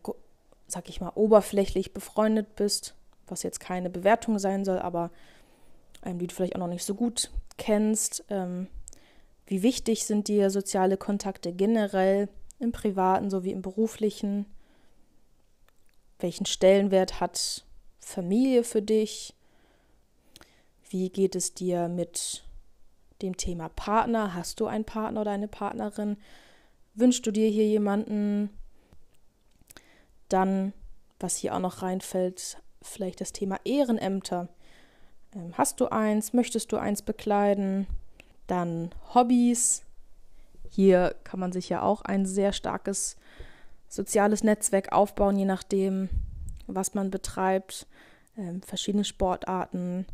sag 0.66 0.88
ich 0.88 1.00
mal, 1.00 1.12
oberflächlich 1.14 1.92
befreundet 1.92 2.56
bist, 2.56 2.94
was 3.26 3.42
jetzt 3.42 3.60
keine 3.60 3.90
Bewertung 3.90 4.38
sein 4.38 4.64
soll, 4.64 4.78
aber 4.78 5.10
ähm, 6.04 6.18
die 6.18 6.26
du 6.26 6.34
vielleicht 6.34 6.54
auch 6.56 6.60
noch 6.60 6.68
nicht 6.68 6.84
so 6.84 6.94
gut 6.94 7.30
kennst. 7.56 8.24
Ähm, 8.28 8.68
wie 9.46 9.62
wichtig 9.62 10.06
sind 10.06 10.28
dir 10.28 10.50
soziale 10.50 10.96
Kontakte 10.96 11.52
generell 11.52 12.28
im 12.58 12.72
privaten 12.72 13.30
sowie 13.30 13.52
im 13.52 13.62
beruflichen? 13.62 14.46
Welchen 16.18 16.46
Stellenwert 16.46 17.20
hat 17.20 17.64
Familie 17.98 18.64
für 18.64 18.82
dich? 18.82 19.34
Wie 20.88 21.10
geht 21.10 21.34
es 21.34 21.54
dir 21.54 21.88
mit 21.88 22.44
dem 23.22 23.36
Thema 23.36 23.68
Partner? 23.68 24.34
Hast 24.34 24.60
du 24.60 24.66
einen 24.66 24.84
Partner 24.84 25.22
oder 25.22 25.30
eine 25.30 25.48
Partnerin? 25.48 26.16
Wünschst 26.94 27.26
du 27.26 27.30
dir 27.30 27.48
hier 27.48 27.66
jemanden? 27.66 28.50
Dann, 30.28 30.72
was 31.20 31.36
hier 31.36 31.54
auch 31.54 31.60
noch 31.60 31.82
reinfällt, 31.82 32.58
vielleicht 32.82 33.20
das 33.20 33.32
Thema 33.32 33.58
Ehrenämter. 33.64 34.48
Ähm, 35.34 35.52
hast 35.56 35.80
du 35.80 35.86
eins? 35.86 36.32
Möchtest 36.32 36.72
du 36.72 36.76
eins 36.76 37.02
bekleiden? 37.02 37.86
Dann 38.46 38.90
Hobbys. 39.14 39.82
Hier 40.70 41.14
kann 41.24 41.40
man 41.40 41.52
sich 41.52 41.68
ja 41.68 41.82
auch 41.82 42.02
ein 42.02 42.26
sehr 42.26 42.52
starkes 42.52 43.16
soziales 43.88 44.42
Netzwerk 44.42 44.92
aufbauen, 44.92 45.38
je 45.38 45.44
nachdem, 45.44 46.08
was 46.66 46.94
man 46.94 47.10
betreibt. 47.10 47.86
Ähm, 48.36 48.62
verschiedene 48.62 49.04
Sportarten 49.04 50.06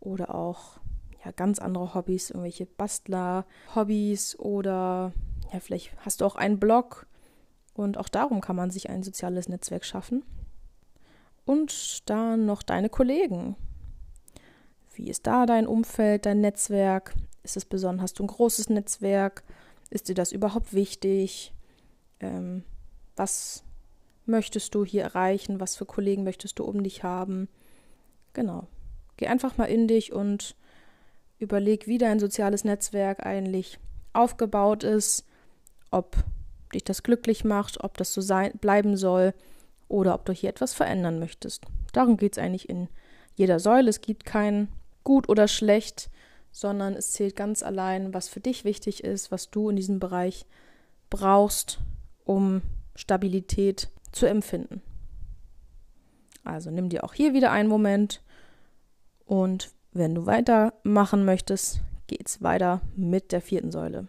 oder 0.00 0.34
auch 0.34 0.78
ja, 1.24 1.30
ganz 1.30 1.58
andere 1.58 1.94
Hobbys, 1.94 2.30
irgendwelche 2.30 2.66
Bastler-Hobbys 2.66 4.38
oder 4.38 5.12
ja, 5.52 5.60
vielleicht 5.60 5.92
hast 6.04 6.20
du 6.20 6.24
auch 6.24 6.36
einen 6.36 6.58
Blog 6.58 7.06
und 7.74 7.98
auch 7.98 8.08
darum 8.08 8.40
kann 8.40 8.56
man 8.56 8.70
sich 8.70 8.90
ein 8.90 9.02
soziales 9.02 9.48
Netzwerk 9.48 9.84
schaffen. 9.84 10.24
Und 11.44 12.08
dann 12.08 12.46
noch 12.46 12.62
deine 12.62 12.88
Kollegen. 12.88 13.56
Wie 14.94 15.08
ist 15.08 15.26
da 15.26 15.46
dein 15.46 15.66
Umfeld, 15.66 16.26
dein 16.26 16.40
Netzwerk? 16.40 17.14
Ist 17.42 17.56
es 17.56 17.64
besonders, 17.64 18.04
hast 18.04 18.18
du 18.18 18.24
ein 18.24 18.28
großes 18.28 18.68
Netzwerk? 18.68 19.42
Ist 19.90 20.08
dir 20.08 20.14
das 20.14 20.32
überhaupt 20.32 20.72
wichtig? 20.72 21.52
Ähm, 22.20 22.62
was 23.16 23.64
möchtest 24.26 24.74
du 24.74 24.84
hier 24.84 25.02
erreichen? 25.02 25.60
Was 25.60 25.76
für 25.76 25.86
Kollegen 25.86 26.24
möchtest 26.24 26.58
du 26.58 26.64
um 26.64 26.82
dich 26.82 27.02
haben? 27.02 27.48
Genau. 28.32 28.68
Geh 29.16 29.26
einfach 29.26 29.58
mal 29.58 29.66
in 29.66 29.88
dich 29.88 30.12
und 30.12 30.56
überleg, 31.42 31.86
wie 31.86 31.98
dein 31.98 32.18
soziales 32.18 32.64
Netzwerk 32.64 33.26
eigentlich 33.26 33.78
aufgebaut 34.12 34.84
ist, 34.84 35.26
ob 35.90 36.16
dich 36.74 36.84
das 36.84 37.02
glücklich 37.02 37.44
macht, 37.44 37.82
ob 37.82 37.96
das 37.98 38.14
so 38.14 38.20
sein, 38.20 38.52
bleiben 38.60 38.96
soll 38.96 39.34
oder 39.88 40.14
ob 40.14 40.24
du 40.24 40.32
hier 40.32 40.50
etwas 40.50 40.72
verändern 40.72 41.18
möchtest. 41.18 41.66
Darum 41.92 42.16
geht 42.16 42.32
es 42.32 42.42
eigentlich 42.42 42.68
in 42.68 42.88
jeder 43.34 43.60
Säule. 43.60 43.90
Es 43.90 44.00
gibt 44.00 44.24
kein 44.24 44.68
gut 45.04 45.28
oder 45.28 45.48
schlecht, 45.48 46.10
sondern 46.50 46.94
es 46.94 47.12
zählt 47.12 47.36
ganz 47.36 47.62
allein, 47.62 48.14
was 48.14 48.28
für 48.28 48.40
dich 48.40 48.64
wichtig 48.64 49.04
ist, 49.04 49.30
was 49.30 49.50
du 49.50 49.68
in 49.70 49.76
diesem 49.76 49.98
Bereich 49.98 50.46
brauchst, 51.10 51.80
um 52.24 52.62
Stabilität 52.94 53.90
zu 54.12 54.26
empfinden. 54.26 54.82
Also 56.44 56.70
nimm 56.70 56.88
dir 56.88 57.04
auch 57.04 57.14
hier 57.14 57.34
wieder 57.34 57.52
einen 57.52 57.68
Moment 57.68 58.22
und 59.24 59.70
wenn 59.92 60.14
du 60.14 60.26
weitermachen 60.26 61.24
möchtest, 61.24 61.80
geht's 62.06 62.42
weiter 62.42 62.80
mit 62.96 63.32
der 63.32 63.40
vierten 63.40 63.70
Säule. 63.70 64.08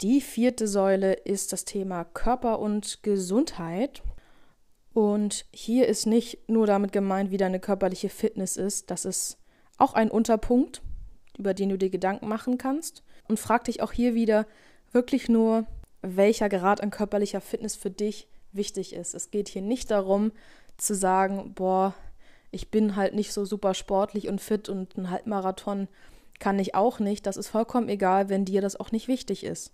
Die 0.00 0.20
vierte 0.20 0.66
Säule 0.66 1.12
ist 1.12 1.52
das 1.52 1.64
Thema 1.64 2.04
Körper 2.04 2.58
und 2.58 3.02
Gesundheit. 3.02 4.02
Und 4.92 5.44
hier 5.52 5.88
ist 5.88 6.06
nicht 6.06 6.48
nur 6.48 6.66
damit 6.66 6.92
gemeint, 6.92 7.30
wie 7.30 7.36
deine 7.36 7.60
körperliche 7.60 8.08
Fitness 8.08 8.56
ist. 8.56 8.90
Das 8.90 9.04
ist 9.04 9.38
auch 9.76 9.94
ein 9.94 10.10
Unterpunkt, 10.10 10.82
über 11.38 11.54
den 11.54 11.68
du 11.68 11.78
dir 11.78 11.90
Gedanken 11.90 12.28
machen 12.28 12.58
kannst. 12.58 13.02
Und 13.28 13.38
frag 13.38 13.64
dich 13.64 13.82
auch 13.82 13.92
hier 13.92 14.14
wieder 14.14 14.46
wirklich 14.90 15.28
nur, 15.28 15.66
welcher 16.02 16.48
Grad 16.48 16.82
an 16.82 16.90
körperlicher 16.90 17.40
Fitness 17.40 17.76
für 17.76 17.90
dich 17.90 18.26
wichtig 18.52 18.94
ist. 18.94 19.14
Es 19.14 19.30
geht 19.30 19.48
hier 19.48 19.62
nicht 19.62 19.90
darum 19.90 20.32
zu 20.76 20.94
sagen, 20.94 21.52
boah, 21.54 21.94
ich 22.50 22.70
bin 22.70 22.96
halt 22.96 23.14
nicht 23.14 23.32
so 23.32 23.44
super 23.44 23.74
sportlich 23.74 24.28
und 24.28 24.40
fit 24.40 24.68
und 24.68 24.96
ein 24.96 25.10
Halbmarathon 25.10 25.88
kann 26.38 26.58
ich 26.58 26.74
auch 26.74 26.98
nicht. 26.98 27.26
Das 27.26 27.36
ist 27.36 27.48
vollkommen 27.48 27.88
egal, 27.88 28.28
wenn 28.28 28.44
dir 28.44 28.60
das 28.60 28.78
auch 28.78 28.92
nicht 28.92 29.08
wichtig 29.08 29.44
ist. 29.44 29.72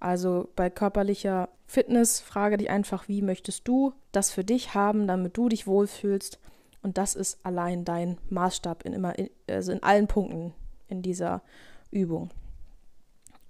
Also 0.00 0.48
bei 0.54 0.70
körperlicher 0.70 1.48
Fitness 1.66 2.20
frage 2.20 2.56
dich 2.56 2.70
einfach, 2.70 3.08
wie 3.08 3.22
möchtest 3.22 3.66
du 3.66 3.92
das 4.12 4.30
für 4.30 4.44
dich 4.44 4.74
haben, 4.74 5.06
damit 5.06 5.36
du 5.36 5.48
dich 5.48 5.66
wohlfühlst. 5.66 6.38
Und 6.82 6.98
das 6.98 7.14
ist 7.14 7.38
allein 7.44 7.84
dein 7.84 8.18
Maßstab 8.30 8.84
in 8.84 8.92
immer, 8.92 9.14
also 9.48 9.72
in 9.72 9.82
allen 9.82 10.06
Punkten 10.06 10.54
in 10.88 11.02
dieser 11.02 11.42
Übung. 11.90 12.30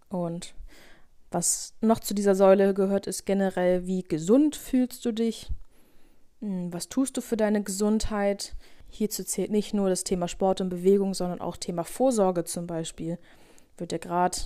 Und 0.08 0.54
was 1.30 1.74
noch 1.82 2.00
zu 2.00 2.14
dieser 2.14 2.34
Säule 2.34 2.72
gehört, 2.72 3.06
ist 3.06 3.26
generell, 3.26 3.86
wie 3.86 4.02
gesund 4.02 4.56
fühlst 4.56 5.04
du 5.04 5.12
dich? 5.12 5.50
Hm, 6.40 6.72
was 6.72 6.88
tust 6.88 7.16
du 7.16 7.20
für 7.20 7.36
deine 7.36 7.62
Gesundheit? 7.62 8.54
Hierzu 8.88 9.24
zählt 9.24 9.50
nicht 9.50 9.74
nur 9.74 9.88
das 9.88 10.04
Thema 10.04 10.28
Sport 10.28 10.60
und 10.60 10.70
Bewegung, 10.70 11.14
sondern 11.14 11.40
auch 11.40 11.56
Thema 11.56 11.84
Vorsorge 11.84 12.44
zum 12.44 12.66
Beispiel. 12.66 13.18
Wird 13.76 13.92
ja 13.92 13.98
gerade 13.98 14.38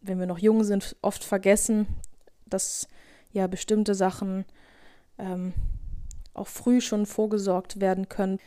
wenn 0.00 0.18
wir 0.18 0.26
noch 0.26 0.38
jung 0.38 0.64
sind, 0.64 0.96
oft 1.02 1.24
vergessen, 1.24 1.86
dass 2.46 2.88
ja 3.32 3.46
bestimmte 3.46 3.94
Sachen 3.94 4.44
ähm, 5.18 5.52
auch 6.34 6.46
früh 6.46 6.80
schon 6.80 7.06
vorgesorgt 7.06 7.80
werden 7.80 8.08
können. 8.08 8.38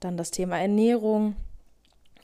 Dann 0.00 0.16
das 0.16 0.30
Thema 0.30 0.58
Ernährung. 0.58 1.36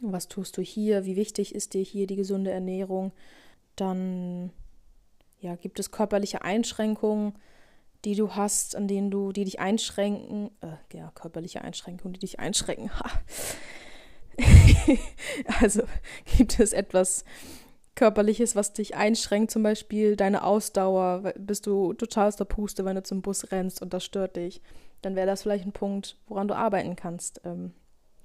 Was 0.00 0.28
tust 0.28 0.56
du 0.56 0.62
hier? 0.62 1.04
Wie 1.04 1.16
wichtig 1.16 1.54
ist 1.54 1.75
dir 1.75 1.82
hier 1.82 2.06
die 2.06 2.16
gesunde 2.16 2.50
Ernährung? 2.50 3.12
Dann 3.76 4.50
ja, 5.40 5.54
gibt 5.56 5.78
es 5.78 5.90
körperliche 5.90 6.42
Einschränkungen, 6.42 7.35
die 8.06 8.14
du 8.14 8.34
hast, 8.34 8.75
an 8.75 8.88
denen 8.88 9.10
du, 9.10 9.32
die 9.32 9.44
dich 9.44 9.60
einschränken, 9.60 10.50
äh, 10.62 10.96
ja, 10.96 11.10
körperliche 11.14 11.60
Einschränkungen, 11.60 12.14
die 12.14 12.20
dich 12.20 12.38
einschränken. 12.40 12.90
also 15.60 15.82
gibt 16.36 16.58
es 16.58 16.72
etwas, 16.72 17.25
Körperliches, 17.96 18.54
was 18.54 18.75
dich 18.75 18.94
einschränkt, 18.94 19.50
zum 19.50 19.62
Beispiel 19.62 20.16
deine 20.16 20.44
Ausdauer, 20.44 21.32
bist 21.38 21.66
du 21.66 21.94
total 21.94 22.28
aus 22.28 22.36
der 22.36 22.44
Puste, 22.44 22.84
wenn 22.84 22.94
du 22.94 23.02
zum 23.02 23.22
Bus 23.22 23.50
rennst 23.50 23.80
und 23.80 23.94
das 23.94 24.04
stört 24.04 24.36
dich, 24.36 24.60
dann 25.00 25.16
wäre 25.16 25.26
das 25.26 25.42
vielleicht 25.42 25.64
ein 25.64 25.72
Punkt, 25.72 26.16
woran 26.28 26.46
du 26.46 26.54
arbeiten 26.54 26.94
kannst. 26.94 27.40
Ähm, 27.44 27.72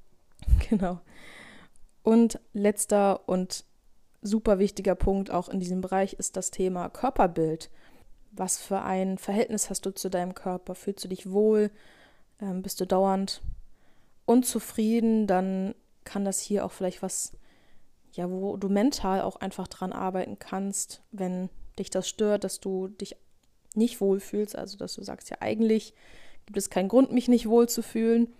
genau. 0.69 0.99
Und 2.03 2.39
letzter 2.51 3.27
und 3.29 3.63
super 4.21 4.59
wichtiger 4.59 4.95
Punkt 4.95 5.31
auch 5.31 5.47
in 5.47 5.61
diesem 5.61 5.79
Bereich 5.79 6.13
ist 6.13 6.35
das 6.35 6.51
Thema 6.51 6.89
Körperbild. 6.89 7.71
Was 8.31 8.57
für 8.57 8.81
ein 8.81 9.17
Verhältnis 9.17 9.69
hast 9.69 9.85
du 9.85 9.91
zu 9.91 10.09
deinem 10.09 10.33
Körper? 10.33 10.75
Fühlst 10.75 11.03
du 11.03 11.07
dich 11.07 11.31
wohl? 11.31 11.69
Ähm, 12.39 12.61
bist 12.61 12.79
du 12.79 12.85
dauernd 12.85 13.41
unzufrieden? 14.25 15.27
Dann 15.27 15.75
kann 16.05 16.25
das 16.25 16.39
hier 16.39 16.65
auch 16.65 16.71
vielleicht 16.71 17.01
was, 17.01 17.33
ja, 18.13 18.29
wo 18.29 18.57
du 18.57 18.69
mental 18.69 19.21
auch 19.21 19.35
einfach 19.37 19.67
dran 19.67 19.93
arbeiten 19.93 20.39
kannst, 20.39 21.01
wenn 21.11 21.49
dich 21.77 21.89
das 21.89 22.07
stört, 22.07 22.43
dass 22.43 22.59
du 22.59 22.87
dich 22.87 23.15
nicht 23.75 24.01
wohlfühlst. 24.01 24.55
Also, 24.55 24.77
dass 24.77 24.95
du 24.95 25.03
sagst, 25.03 25.29
ja, 25.29 25.37
eigentlich 25.39 25.93
gibt 26.45 26.57
es 26.57 26.69
keinen 26.69 26.89
Grund, 26.89 27.11
mich 27.11 27.27
nicht 27.27 27.47
wohlzufühlen. 27.47 28.33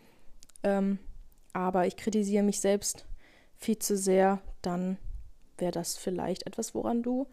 Ähm, 0.63 0.99
aber 1.53 1.87
ich 1.87 1.97
kritisiere 1.97 2.43
mich 2.43 2.59
selbst 2.59 3.05
viel 3.57 3.77
zu 3.77 3.97
sehr, 3.97 4.41
dann 4.61 4.97
wäre 5.57 5.71
das 5.71 5.97
vielleicht 5.97 6.47
etwas, 6.47 6.73
woran 6.73 7.03
du 7.03 7.27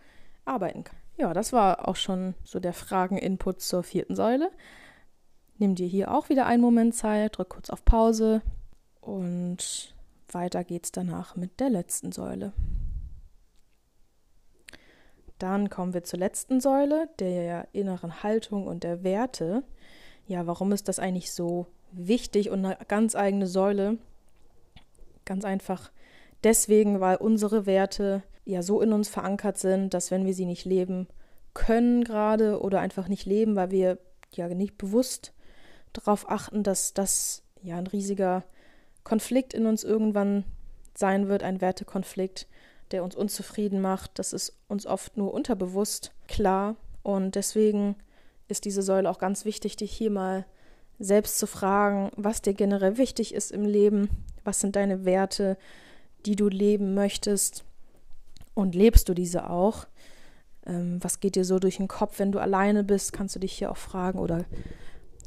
arbeiten 0.44 0.84
kannst. 0.84 1.07
Ja, 1.18 1.34
das 1.34 1.52
war 1.52 1.88
auch 1.88 1.96
schon 1.96 2.34
so 2.44 2.60
der 2.60 2.72
Fragen-Input 2.72 3.60
zur 3.60 3.82
vierten 3.82 4.14
Säule. 4.14 4.52
Nimm 5.58 5.75
dir 5.75 5.88
hier 5.88 6.14
auch 6.14 6.28
wieder 6.28 6.46
einen 6.46 6.62
Moment 6.62 6.94
Zeit, 6.94 7.37
drück 7.37 7.48
kurz 7.48 7.70
auf 7.70 7.84
Pause 7.84 8.40
und 9.00 9.96
weiter 10.30 10.62
geht's 10.62 10.92
danach 10.92 11.34
mit 11.34 11.58
der 11.58 11.70
letzten 11.70 12.12
Säule. 12.12 12.52
Dann 15.40 15.70
kommen 15.70 15.92
wir 15.92 16.04
zur 16.04 16.20
letzten 16.20 16.60
Säule, 16.60 17.08
der 17.18 17.66
inneren 17.72 18.22
Haltung 18.22 18.68
und 18.68 18.84
der 18.84 19.02
Werte. 19.02 19.64
Ja, 20.28 20.46
warum 20.46 20.70
ist 20.70 20.87
das 20.87 21.00
eigentlich 21.00 21.32
so 21.32 21.66
wichtig 21.90 22.48
und 22.50 22.64
eine 22.64 22.78
ganz 22.87 23.16
eigene 23.16 23.48
Säule? 23.48 23.98
Ganz 25.25 25.44
einfach 25.44 25.90
deswegen, 26.44 27.00
weil 27.00 27.16
unsere 27.16 27.66
Werte 27.66 28.22
ja 28.48 28.62
so 28.62 28.80
in 28.80 28.92
uns 28.92 29.08
verankert 29.08 29.58
sind, 29.58 29.92
dass 29.92 30.10
wenn 30.10 30.24
wir 30.24 30.32
sie 30.32 30.46
nicht 30.46 30.64
leben 30.64 31.06
können 31.52 32.02
gerade 32.02 32.60
oder 32.60 32.80
einfach 32.80 33.08
nicht 33.08 33.26
leben, 33.26 33.56
weil 33.56 33.70
wir 33.70 33.98
ja 34.32 34.48
nicht 34.48 34.78
bewusst 34.78 35.34
darauf 35.92 36.30
achten, 36.30 36.62
dass 36.62 36.94
das 36.94 37.42
ja 37.62 37.76
ein 37.76 37.86
riesiger 37.86 38.44
Konflikt 39.04 39.52
in 39.52 39.66
uns 39.66 39.84
irgendwann 39.84 40.44
sein 40.94 41.28
wird, 41.28 41.42
ein 41.42 41.60
Wertekonflikt, 41.60 42.46
der 42.90 43.04
uns 43.04 43.14
unzufrieden 43.14 43.80
macht. 43.82 44.18
Das 44.18 44.32
ist 44.32 44.56
uns 44.66 44.86
oft 44.86 45.16
nur 45.16 45.34
unterbewusst 45.34 46.12
klar. 46.26 46.76
Und 47.02 47.34
deswegen 47.34 47.96
ist 48.48 48.64
diese 48.64 48.82
Säule 48.82 49.10
auch 49.10 49.18
ganz 49.18 49.44
wichtig, 49.44 49.76
dich 49.76 49.92
hier 49.92 50.10
mal 50.10 50.46
selbst 50.98 51.38
zu 51.38 51.46
fragen, 51.46 52.10
was 52.16 52.40
dir 52.40 52.54
generell 52.54 52.96
wichtig 52.96 53.34
ist 53.34 53.52
im 53.52 53.64
Leben, 53.64 54.08
was 54.42 54.60
sind 54.60 54.74
deine 54.74 55.04
Werte, 55.04 55.58
die 56.24 56.34
du 56.34 56.48
leben 56.48 56.94
möchtest 56.94 57.64
und 58.58 58.74
lebst 58.74 59.08
du 59.08 59.14
diese 59.14 59.48
auch? 59.48 59.86
Ähm, 60.66 60.98
was 61.00 61.20
geht 61.20 61.36
dir 61.36 61.44
so 61.44 61.60
durch 61.60 61.76
den 61.76 61.86
Kopf, 61.86 62.18
wenn 62.18 62.32
du 62.32 62.40
alleine 62.40 62.82
bist? 62.82 63.12
Kannst 63.12 63.36
du 63.36 63.38
dich 63.38 63.52
hier 63.52 63.70
auch 63.70 63.76
fragen 63.76 64.18
oder 64.18 64.44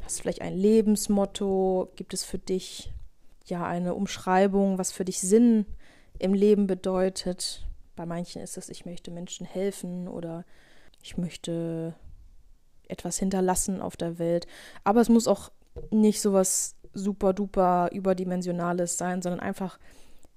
hast 0.04 0.18
du 0.18 0.22
vielleicht 0.22 0.42
ein 0.42 0.54
Lebensmotto? 0.54 1.92
Gibt 1.96 2.14
es 2.14 2.26
für 2.26 2.38
dich 2.38 2.92
ja 3.46 3.66
eine 3.66 3.96
Umschreibung, 3.96 4.78
was 4.78 4.92
für 4.92 5.06
dich 5.06 5.22
Sinn 5.22 5.66
im 6.20 6.34
Leben 6.34 6.68
bedeutet? 6.68 7.66
Bei 7.96 8.06
manchen 8.06 8.42
ist 8.42 8.58
es, 8.58 8.68
ich 8.68 8.86
möchte 8.86 9.12
Menschen 9.12 9.46
helfen 9.46 10.10
oder 10.10 10.44
ich 11.02 11.18
möchte 11.18 11.96
etwas 12.90 13.18
hinterlassen 13.18 13.82
auf 13.82 13.96
der 13.96 14.20
Welt. 14.20 14.46
Aber 14.84 15.00
es 15.00 15.08
muss 15.08 15.28
auch 15.28 15.52
nicht 15.90 16.20
so 16.20 16.34
was 16.34 16.76
super 16.94 17.32
duper 17.32 17.90
überdimensionales 17.94 18.98
sein, 18.98 19.22
sondern 19.22 19.40
einfach 19.40 19.80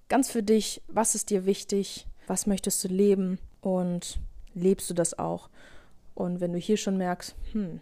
ganz 0.09 0.31
für 0.31 0.45
dich, 0.45 0.81
was 0.87 1.17
ist 1.17 1.31
dir 1.31 1.45
wichtig, 1.45 2.07
was 2.27 2.47
möchtest 2.47 2.83
du 2.85 2.89
leben 2.89 3.39
und 3.61 4.19
lebst 4.55 4.89
du 4.91 4.95
das 4.95 5.19
auch. 5.19 5.49
Und 6.15 6.41
wenn 6.41 6.53
du 6.53 6.59
hier 6.59 6.77
schon 6.77 6.97
merkst, 6.97 7.35
hm, 7.53 7.81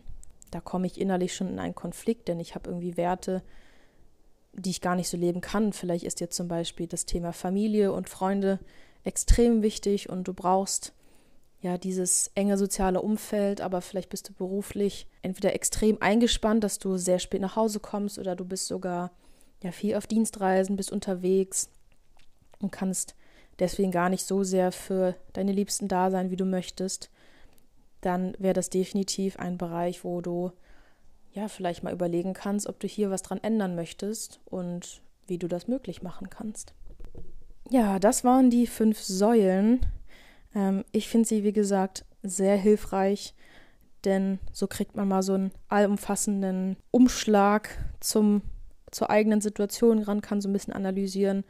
da 0.51 0.61
komme 0.61 0.87
ich 0.87 1.01
innerlich 1.01 1.35
schon 1.35 1.49
in 1.49 1.59
einen 1.59 1.75
Konflikt, 1.75 2.29
denn 2.29 2.41
ich 2.41 2.55
habe 2.55 2.71
irgendwie 2.71 2.97
Werte, 2.97 3.43
die 4.53 4.71
ich 4.71 4.81
gar 4.81 4.97
nicht 4.97 5.09
so 5.09 5.17
leben 5.17 5.41
kann. 5.41 5.73
Vielleicht 5.73 6.05
ist 6.05 6.21
dir 6.21 6.31
zum 6.31 6.49
Beispiel 6.49 6.87
das 6.87 7.07
Thema 7.07 7.33
Familie 7.33 7.93
und 7.93 8.09
Freunde 8.09 8.59
extrem 9.05 9.63
wichtig 9.63 10.09
und 10.09 10.29
du 10.29 10.35
brauchst 10.35 10.93
ja 11.61 11.79
dieses 11.79 12.31
enge 12.35 12.59
soziale 12.59 13.01
Umfeld, 13.01 13.61
aber 13.61 13.81
vielleicht 13.81 14.11
bist 14.11 14.29
du 14.29 14.33
beruflich 14.33 15.07
entweder 15.23 15.55
extrem 15.55 16.01
eingespannt, 16.01 16.65
dass 16.65 16.79
du 16.79 16.97
sehr 16.99 17.19
spät 17.19 17.41
nach 17.41 17.57
Hause 17.57 17.81
kommst 17.81 18.19
oder 18.19 18.37
du 18.37 18.45
bist 18.45 18.67
sogar 18.67 19.13
ja 19.63 19.73
viel 19.73 19.95
auf 19.95 20.07
Dienstreisen, 20.07 20.77
bist 20.77 20.93
unterwegs 20.93 21.71
und 22.59 22.73
kannst 22.73 23.15
deswegen 23.63 23.93
gar 23.93 24.09
nicht 24.09 24.27
so 24.27 24.43
sehr 24.43 24.73
für 24.73 25.15
deine 25.33 25.53
Liebsten 25.53 25.87
da 25.87 26.11
sein, 26.11 26.31
wie 26.31 26.37
du 26.37 26.45
möchtest, 26.45 27.11
dann 28.01 28.35
wäre 28.39 28.55
das 28.55 28.71
definitiv 28.71 29.39
ein 29.39 29.57
Bereich, 29.57 30.05
wo 30.05 30.21
du 30.21 30.51
ja 31.33 31.47
vielleicht 31.47 31.85
mal 31.85 31.93
überlegen 31.93 32.35
kannst, 32.35 32.67
ob 32.67 32.81
du 32.81 32.89
hier 32.89 33.11
was 33.11 33.23
dran 33.23 33.39
ändern 33.41 33.77
möchtest 33.77 34.41
und 34.47 35.01
wie 35.29 35.39
du 35.39 35.47
das 35.47 35.69
möglich 35.69 36.03
machen 36.03 36.29
kannst. 36.29 36.75
Ja, 37.71 38.01
das 38.01 38.25
waren 38.25 38.51
die 38.51 38.67
fünf 38.67 39.01
Säulen. 39.01 39.87
Ähm, 40.55 40.85
ich 40.91 41.09
finde 41.09 41.29
sie, 41.29 41.45
wie 41.45 41.53
gesagt, 41.53 42.05
sehr 42.25 42.57
hilfreich, 42.57 43.33
denn 44.05 44.41
so 44.51 44.67
kriegt 44.67 44.97
man 44.97 45.07
mal 45.07 45.23
so 45.23 45.35
einen 45.35 45.53
allumfassenden 45.69 46.77
Umschlag 46.91 47.79
zum, 48.01 48.43
zur 48.91 49.09
eigenen 49.09 49.41
Situation 49.41 50.01
ran, 50.01 50.21
kann 50.21 50.41
so 50.41 50.49
ein 50.49 50.53
bisschen 50.53 50.75
analysieren, 50.75 51.45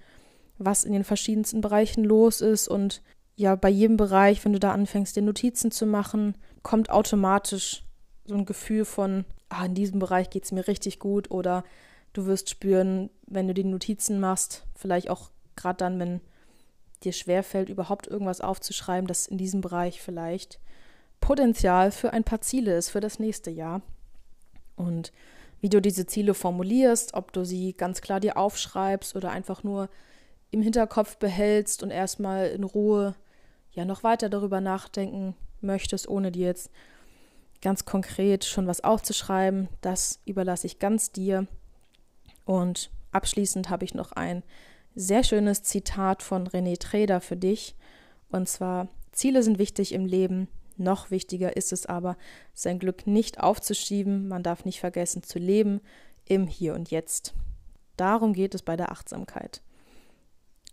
was 0.59 0.85
in 0.85 0.93
den 0.93 1.05
verschiedensten 1.05 1.61
Bereichen 1.61 2.05
los 2.05 2.41
ist. 2.41 2.69
Und 2.69 3.03
ja, 3.37 3.55
bei 3.55 3.69
jedem 3.69 3.97
Bereich, 3.97 4.45
wenn 4.45 4.53
du 4.53 4.61
da 4.61 4.73
anfängst, 4.73 5.17
dir 5.17 5.23
Notizen 5.23 5.71
zu 5.71 5.87
machen, 5.87 6.37
kommt 6.63 6.91
automatisch 6.91 7.85
so 8.25 8.35
ein 8.35 8.47
Gefühl 8.47 8.85
von, 8.85 9.25
ah, 9.49 9.65
in 9.65 9.75
diesem 9.75 9.99
Bereich 9.99 10.31
geht 10.31 10.45
es 10.45 10.53
mir 10.53 10.67
richtig 10.69 10.99
gut. 10.99 11.31
Oder 11.31 11.65
du 12.13 12.27
wirst 12.27 12.51
spüren, 12.51 13.11
wenn 13.27 13.49
du 13.49 13.55
die 13.55 13.65
Notizen 13.65 14.21
machst, 14.21 14.65
vielleicht 14.75 15.11
auch 15.11 15.31
gerade 15.57 15.79
dann, 15.79 15.99
wenn 15.99 16.21
dir 17.05 17.13
schwerfällt, 17.13 17.69
überhaupt 17.69 18.07
irgendwas 18.07 18.41
aufzuschreiben, 18.41 19.07
dass 19.07 19.27
in 19.27 19.39
diesem 19.39 19.61
Bereich 19.61 20.01
vielleicht 20.01 20.61
Potenzial 21.21 21.91
für 21.91 22.13
ein 22.13 22.25
paar 22.25 22.41
Ziele 22.41 22.77
ist 22.77 22.91
für 22.91 23.01
das 23.01 23.19
nächste 23.19 23.51
Jahr. 23.51 23.83
Und 24.77 25.13
wie 25.61 25.69
du 25.69 25.81
diese 25.81 26.07
Ziele 26.07 26.35
formulierst, 26.35 27.15
ob 27.15 27.33
du 27.33 27.45
sie 27.45 27.73
ganz 27.75 28.01
klar 28.01 28.21
dir 28.21 28.37
aufschreibst 28.37 29.15
oder 29.15 29.31
einfach 29.31 29.63
nur 29.63 29.89
im 30.53 30.63
Hinterkopf 30.63 31.17
behältst 31.17 31.83
und 31.83 31.91
erstmal 31.91 32.49
in 32.49 32.63
Ruhe 32.63 33.17
ja 33.73 33.85
noch 33.85 34.05
weiter 34.05 34.29
darüber 34.29 34.61
nachdenken 34.61 35.35
möchtest, 35.61 36.07
ohne 36.09 36.31
dir 36.31 36.47
jetzt 36.47 36.71
ganz 37.63 37.85
konkret 37.85 38.45
schon 38.45 38.67
was 38.67 38.85
aufzuschreiben, 38.85 39.69
das 39.81 40.21
überlasse 40.27 40.67
ich 40.67 40.79
ganz 40.79 41.11
dir. 41.11 41.47
Und 42.45 42.91
abschließend 43.13 43.71
habe 43.71 43.85
ich 43.85 43.95
noch 43.95 44.13
ein 44.13 44.43
sehr 44.95 45.25
schönes 45.25 45.63
Zitat 45.63 46.23
von 46.23 46.47
René 46.47 46.79
Treder 46.79 47.21
für 47.21 47.37
dich. 47.37 47.75
Und 48.31 48.49
zwar, 48.49 48.89
Ziele 49.13 49.43
sind 49.43 49.59
wichtig 49.59 49.93
im 49.93 50.05
Leben, 50.05 50.49
noch 50.77 51.11
wichtiger 51.11 51.57
ist 51.57 51.73
es 51.73 51.87
aber, 51.87 52.17
sein 52.55 52.79
Glück 52.79 53.07
nicht 53.07 53.41
aufzuschieben. 53.41 54.29
Man 54.29 54.43
darf 54.43 54.65
nicht 54.65 54.81
vergessen 54.81 55.23
zu 55.23 55.39
leben 55.39 55.81
im 56.27 56.47
Hier 56.47 56.75
und 56.75 56.91
Jetzt. 56.91 57.35
Darum 57.97 58.33
geht 58.33 58.55
es 58.55 58.63
bei 58.63 58.77
der 58.77 58.91
Achtsamkeit. 58.91 59.63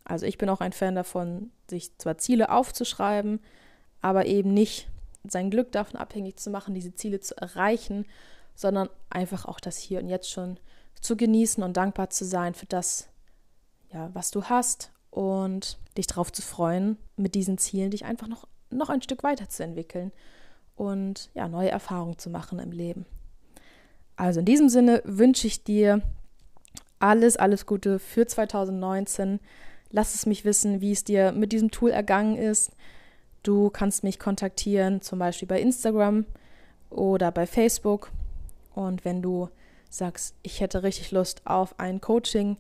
Also 0.10 0.26
ich 0.26 0.40
bin 0.40 0.50
auch 0.50 0.60
ein 0.60 0.74
Fan 0.74 0.96
davon, 0.96 1.52
sich 1.70 1.96
zwar 2.00 2.18
Ziele 2.18 2.50
aufzuschreiben, 2.50 3.40
aber 4.02 4.26
eben 4.26 4.56
nicht 4.56 4.90
sein 5.24 5.52
Glück 5.52 5.72
davon 5.72 6.00
abhängig 6.00 6.38
zu 6.38 6.50
machen, 6.50 6.74
diese 6.74 6.96
Ziele 6.96 7.20
zu 7.20 7.38
erreichen, 7.38 8.06
sondern 8.56 8.90
einfach 9.12 9.46
auch 9.46 9.60
das 9.60 9.78
Hier 9.78 10.00
und 10.00 10.10
Jetzt 10.10 10.32
schon 10.32 10.58
zu 11.00 11.16
genießen 11.16 11.64
und 11.64 11.78
dankbar 11.78 12.10
zu 12.10 12.26
sein 12.26 12.56
für 12.56 12.66
das, 12.66 13.08
ja, 13.94 14.10
was 14.14 14.32
du 14.32 14.46
hast 14.46 14.92
und 15.12 15.78
dich 15.96 16.08
darauf 16.08 16.32
zu 16.32 16.42
freuen, 16.42 16.98
mit 17.16 17.36
diesen 17.36 17.60
Zielen 17.60 17.92
dich 17.92 18.04
einfach 18.04 18.28
noch, 18.28 18.48
noch 18.72 18.90
ein 18.90 19.04
Stück 19.04 19.22
weiterzuentwickeln 19.22 20.12
und 20.76 21.30
ja, 21.36 21.48
neue 21.48 21.70
Erfahrungen 21.70 22.18
zu 22.18 22.32
machen 22.32 22.58
im 22.58 22.72
Leben. 22.72 23.06
Also 24.16 24.40
in 24.40 24.48
diesem 24.48 24.70
Sinne 24.70 25.04
wünsche 25.06 25.46
ich 25.46 25.64
dir 25.64 26.02
alles, 26.98 27.38
alles 27.38 27.68
Gute 27.68 28.00
für 28.00 28.26
2019. 28.26 29.40
Lass 29.92 30.16
es 30.16 30.26
mich 30.26 30.46
wissen, 30.46 30.82
wie 30.82 30.92
es 30.92 31.04
dir 31.04 31.32
mit 31.32 31.52
diesem 31.52 31.72
Tool 31.72 31.92
ergangen 31.92 32.38
ist. 32.38 32.72
Du 33.44 33.70
kannst 33.70 34.04
mich 34.04 34.20
kontaktieren, 34.20 35.02
zum 35.02 35.20
Beispiel 35.20 35.48
bei 35.48 35.60
Instagram 35.60 36.26
oder 36.90 37.32
bei 37.32 37.48
Facebook. 37.48 38.12
Und 38.76 39.06
wenn 39.06 39.22
du 39.22 39.50
sagst, 39.90 40.36
ich 40.44 40.60
hätte 40.60 40.84
richtig 40.84 41.12
Lust 41.12 41.42
auf 41.46 41.80
ein 41.80 42.02
Coaching, 42.02 42.58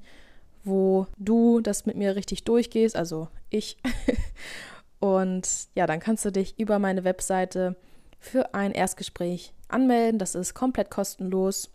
wo 0.63 1.07
du 1.17 1.61
das 1.61 1.85
mit 1.85 1.95
mir 1.95 2.15
richtig 2.15 2.43
durchgehst, 2.43 2.95
also 2.95 3.27
ich. 3.49 3.77
Und 4.99 5.47
ja, 5.75 5.87
dann 5.87 5.99
kannst 5.99 6.25
du 6.25 6.31
dich 6.31 6.59
über 6.59 6.79
meine 6.79 7.03
Webseite 7.03 7.75
für 8.19 8.53
ein 8.53 8.71
Erstgespräch 8.71 9.53
anmelden. 9.69 10.19
Das 10.19 10.35
ist 10.35 10.53
komplett 10.53 10.89
kostenlos. 10.89 11.69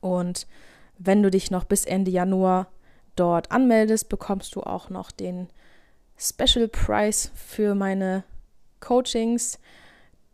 Und 0.00 0.46
wenn 0.98 1.22
du 1.22 1.30
dich 1.30 1.50
noch 1.50 1.64
bis 1.64 1.84
Ende 1.84 2.10
Januar 2.10 2.68
dort 3.20 3.52
anmeldest, 3.52 4.08
bekommst 4.08 4.54
du 4.54 4.62
auch 4.62 4.88
noch 4.88 5.10
den 5.10 5.48
Special 6.16 6.68
Price 6.68 7.30
für 7.34 7.74
meine 7.74 8.24
Coachings. 8.80 9.58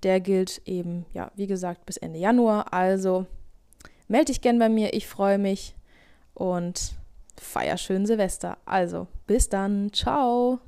Der 0.03 0.21
gilt 0.21 0.63
eben, 0.67 1.05
ja, 1.13 1.33
wie 1.35 1.47
gesagt, 1.47 1.85
bis 1.85 1.97
Ende 1.97 2.19
Januar. 2.19 2.73
Also 2.73 3.27
melde 4.09 4.27
dich 4.27 4.41
gern 4.41 4.59
bei 4.59 4.69
mir. 4.69 4.95
Ich 4.95 5.09
freue 5.09 5.39
mich 5.39 5.75
und 6.35 6.93
feier 7.37 7.77
schön 7.77 8.07
Silvester. 8.07 8.57
Also, 8.67 9.09
bis 9.27 9.49
dann. 9.49 9.93
Ciao. 9.93 10.61